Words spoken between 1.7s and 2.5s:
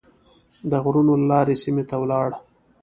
ته ولاړ.